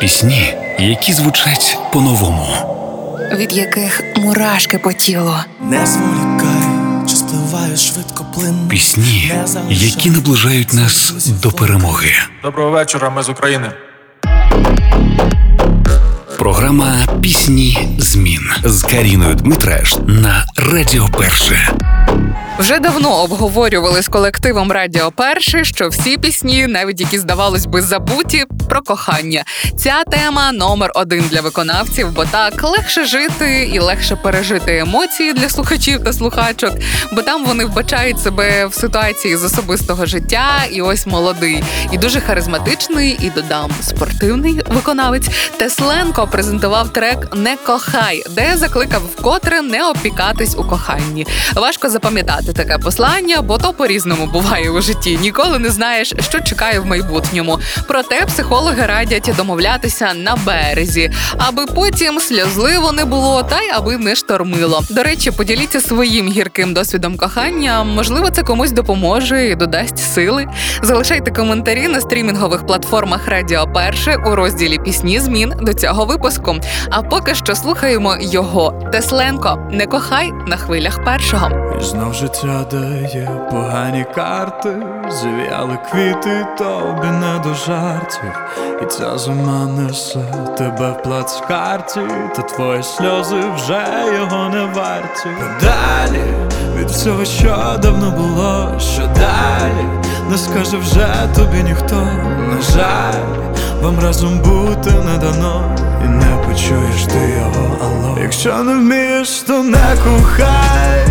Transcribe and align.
Пісні, 0.00 0.54
які 0.78 1.12
звучать 1.12 1.78
по-новому. 1.92 2.46
від 3.32 3.52
яких 3.52 4.02
мурашки 4.16 4.78
по 4.78 4.92
тілу. 4.92 5.34
Не 5.62 5.86
зволікай, 5.86 6.62
чи 7.08 7.16
спливає 7.16 7.76
швидко 7.76 8.26
плин. 8.34 8.68
Пісні, 8.68 9.32
які 9.68 10.10
наближають 10.10 10.72
нас 10.72 11.26
до 11.42 11.50
перемоги. 11.50 12.10
Доброго 12.42 12.70
вечора, 12.70 13.10
ми 13.10 13.22
з 13.22 13.28
України. 13.28 13.72
Програма 16.38 16.96
Пісні 17.22 17.96
змін 17.98 18.40
з 18.64 18.82
Каріною 18.82 19.34
Дмитреш 19.34 19.96
на 20.06 20.46
Радіо 20.56 21.08
Перше. 21.18 21.72
Вже 22.58 22.78
давно 22.78 23.22
обговорювали 23.22 24.02
з 24.02 24.08
колективом 24.08 24.72
Радіо 24.72 25.10
Перше, 25.10 25.64
що 25.64 25.88
всі 25.88 26.18
пісні, 26.18 26.66
навіть 26.66 27.00
які 27.00 27.18
здавалось 27.18 27.66
би 27.66 27.82
забуті, 27.82 28.44
про 28.70 28.82
кохання. 28.82 29.44
Ця 29.76 30.04
тема 30.04 30.52
номер 30.52 30.92
один 30.94 31.24
для 31.30 31.40
виконавців, 31.40 32.12
бо 32.12 32.24
так 32.24 32.64
легше 32.64 33.04
жити 33.04 33.70
і 33.72 33.78
легше 33.78 34.16
пережити 34.16 34.78
емоції 34.78 35.32
для 35.32 35.48
слухачів 35.48 36.04
та 36.04 36.12
слухачок, 36.12 36.72
бо 37.12 37.22
там 37.22 37.44
вони 37.44 37.64
вбачають 37.64 38.22
себе 38.22 38.66
в 38.66 38.74
ситуації 38.74 39.36
з 39.36 39.44
особистого 39.44 40.06
життя, 40.06 40.48
і 40.70 40.82
ось 40.82 41.06
молодий, 41.06 41.62
і 41.92 41.98
дуже 41.98 42.20
харизматичний, 42.20 43.18
і 43.20 43.30
додам 43.30 43.70
спортивний 43.82 44.62
виконавець 44.68 45.28
Тесленко 45.56 46.26
презентував 46.26 46.88
трек 46.88 47.28
Не 47.36 47.56
кохай, 47.56 48.22
де 48.30 48.56
закликав 48.56 49.02
вкотре 49.16 49.62
не 49.62 49.88
опікатись 49.88 50.54
у 50.58 50.64
коханні. 50.64 51.26
Важко 51.54 51.88
запам'ятати 51.88 52.52
таке 52.52 52.78
послання, 52.78 53.42
бо 53.42 53.58
то 53.58 53.72
по-різному 53.72 54.26
буває 54.26 54.70
у 54.70 54.80
житті. 54.80 55.18
Ніколи 55.20 55.58
не 55.58 55.70
знаєш, 55.70 56.14
що 56.20 56.40
чекає 56.40 56.80
в 56.80 56.86
майбутньому. 56.86 57.58
Проте 57.88 58.26
психологи 58.60 58.86
радять 58.86 59.30
домовлятися 59.36 60.14
на 60.14 60.36
березі, 60.36 61.10
аби 61.38 61.66
потім 61.66 62.20
сльозливо 62.20 62.92
не 62.92 63.04
було, 63.04 63.42
та 63.42 63.60
й 63.60 63.70
аби 63.70 63.96
не 63.96 64.14
штормило. 64.14 64.82
До 64.90 65.02
речі, 65.02 65.30
поділіться 65.30 65.80
своїм 65.80 66.28
гірким 66.28 66.74
досвідом 66.74 67.16
кохання. 67.16 67.84
Можливо, 67.84 68.30
це 68.30 68.42
комусь 68.42 68.70
допоможе 68.70 69.46
і 69.46 69.54
додасть 69.54 70.14
сили. 70.14 70.46
Залишайте 70.82 71.30
коментарі 71.30 71.88
на 71.88 72.00
стрімінгових 72.00 72.66
платформах 72.66 73.28
Радіо 73.28 73.66
Перше 73.74 74.16
у 74.26 74.34
розділі 74.34 74.78
пісні 74.78 75.20
змін 75.20 75.52
до 75.60 75.74
цього 75.74 76.04
випуску. 76.04 76.56
А 76.90 77.02
поки 77.02 77.34
що 77.34 77.54
слухаємо 77.54 78.16
його 78.20 78.88
Тесленко. 78.92 79.68
Не 79.70 79.86
кохай 79.86 80.32
на 80.46 80.56
хвилях 80.56 81.04
першого. 81.04 81.50
Знов 81.80 82.14
життя 82.14 82.66
дає 82.70 83.30
погані 83.50 84.06
карти, 84.14 84.76
зів'яли 85.10 85.78
квіти, 85.90 86.46
тобі 86.58 87.06
не 87.06 87.40
до 87.44 87.54
жартів. 87.54 88.49
І 88.82 88.86
ця 88.86 89.18
зима 89.18 89.66
несе 89.66 90.24
тебе 90.58 90.90
в 90.90 91.02
плацкарті, 91.02 92.00
та 92.36 92.42
твої 92.42 92.82
сльози 92.82 93.40
вже 93.56 93.84
його 94.14 94.48
не 94.48 94.64
варті. 94.64 95.28
Далі 95.60 96.24
від 96.76 96.90
всього, 96.90 97.24
що 97.24 97.78
давно 97.82 98.10
було, 98.10 98.80
що 98.80 99.02
далі, 99.02 99.86
не 100.30 100.38
скаже 100.38 100.76
вже 100.76 101.08
тобі 101.36 101.62
ніхто, 101.62 101.96
на 102.48 102.62
жаль, 102.74 103.50
вам 103.82 104.00
разом 104.00 104.38
бути 104.38 104.90
не 104.90 105.18
дано, 105.18 105.76
і 106.04 106.08
не 106.08 106.44
почуєш 106.46 107.02
ти 107.04 107.34
його 107.38 107.76
алло. 107.82 108.18
Якщо 108.22 108.56
не 108.56 108.72
вмієш, 108.72 109.40
то 109.40 109.62
не 109.62 109.96
кохай. 110.04 111.06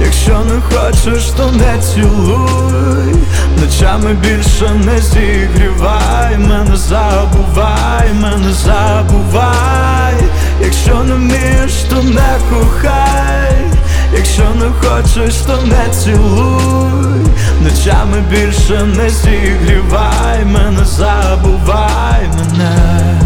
Якщо 0.00 0.38
не 0.44 0.60
хочеш, 0.60 1.24
то 1.36 1.50
не 1.52 1.82
цілуй, 1.82 3.14
ночами 3.92 4.14
більше 4.14 4.70
не 4.84 4.98
зігрівай, 4.98 6.38
мене 6.38 6.76
забувай, 6.76 8.12
мене 8.20 8.52
забувай, 8.52 10.14
якщо 10.60 10.94
не 11.04 11.14
вмієш, 11.14 11.72
то 11.90 12.02
не 12.02 12.38
кохай, 12.50 13.56
якщо 14.16 14.42
не 14.42 14.66
хочеш, 14.80 15.34
то 15.34 15.58
не 15.66 15.94
цілуй, 15.94 17.26
ночами 17.62 18.22
більше 18.30 18.82
не 18.96 19.10
зігрівай, 19.10 20.44
мене 20.44 20.84
забувай 20.84 22.30
мене. 22.38 23.18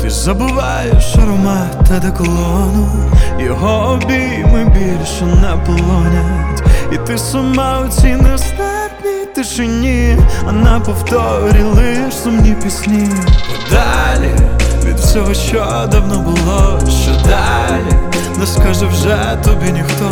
Ти 0.00 0.10
забуваєш 0.10 1.16
аромат 1.22 1.90
одеколону 1.96 3.10
Його 3.38 3.92
обійми 3.92 4.64
більше 4.64 5.24
не 5.24 5.56
полонять 5.66 6.62
І 6.92 6.98
ти 7.06 7.18
сама 7.18 7.80
у 7.80 7.88
цій 7.88 8.16
нестерпній 8.16 9.26
тишині 9.34 10.16
А 10.48 10.52
на 10.52 10.80
повторі 10.80 11.62
лиш 11.62 12.14
сумні 12.14 12.56
пісні. 12.64 13.08
Подалі 13.52 14.34
від 14.84 14.98
всього, 14.98 15.34
що 15.34 15.88
давно 15.92 16.18
було, 16.18 16.80
що 17.02 17.10
далі 17.10 17.96
Не 18.38 18.46
скаже 18.46 18.86
вже 18.86 19.38
тобі 19.44 19.72
ніхто, 19.72 20.10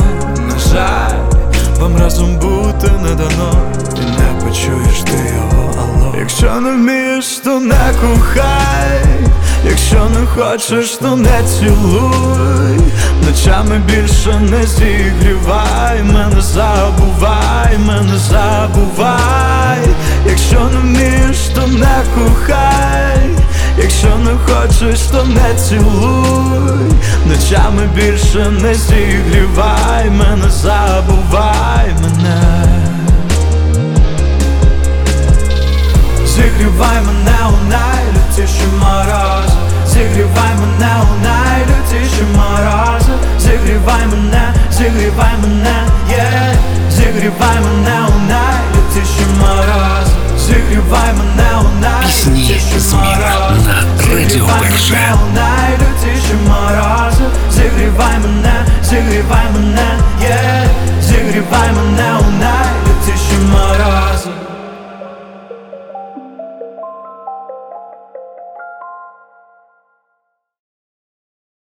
на 0.48 0.58
жаль 0.58 1.41
Вам 1.80 1.96
разом 1.96 2.36
бути 2.36 2.91
не 3.02 3.14
дано 3.14 3.52
І 3.97 4.00
не 4.00 4.44
почуєш 4.44 5.00
ти 5.04 5.34
його 5.34 5.72
алло. 5.78 6.14
Якщо 6.18 6.60
не 6.60 6.70
вмієш, 6.70 7.38
то 7.44 7.60
не 7.60 7.94
кохай 8.00 8.99
Якщо 9.70 10.08
не 10.20 10.26
хочеш, 10.26 10.91
то 10.91 11.16
не 11.16 11.42
цілуй. 11.42 12.81
Ночами 13.26 13.78
більше 13.86 14.41
не 14.50 14.66
зігрівай. 14.66 16.03
Мене 16.03 16.41
забувай, 16.41 17.78
мене 17.78 18.19
забувай. 18.19 19.78
Якщо 20.26 20.60
не 20.75 20.80
вмієш, 20.80 21.38
то 21.54 21.66
не 21.66 22.03
кохай 22.14 23.30
Якщо 23.78 24.09
не 24.19 24.30
хочеш, 24.47 25.00
то 25.00 25.25
не 25.25 25.54
цілуй. 25.54 26.92
Ночами 27.26 27.88
більше 27.94 28.50
не 28.62 28.75
зігрівай. 28.75 30.10
Мене 30.10 30.50
забувай 30.50 31.94
мене 32.03 32.69
Зігрівай 36.80 37.00
мене 37.06 37.38
у 37.48 37.68
найлютіші 37.68 38.66
морози 38.80 39.54
Зігрівай 39.86 40.54
мене 40.60 40.92
у 41.10 41.24
найлютіші 41.24 42.22
морози 42.36 43.12
Зігрівай 43.38 44.06
мене, 44.06 44.54
зігрівай 44.72 45.34
мене, 45.42 45.84
є 46.10 46.54
Зігрівай 46.91 47.56
мене 47.64 47.98
у 48.08 48.18
найлютіші 48.28 49.26
морози 49.41 50.12
Зігрівай 50.38 51.12
мене 51.18 51.50
у 51.60 51.80
найлютіші 51.80 52.30
Пісні 52.54 52.80
змін 52.80 53.00
морози 53.00 53.60
на 53.66 54.14
Радіо 54.14 54.28
Зігрівай 54.28 54.60
Перше. 54.60 54.92
мене 54.92 55.14
у 55.14 55.34
найлютіші 55.34 56.34
морози 56.48 57.24
Зігрівай 57.54 58.18
мене, 58.22 58.54
зігрівай 58.84 59.47
мене, 59.54 59.88
є 60.22 60.68
Зігрівай 61.02 61.72
мене 61.72 62.18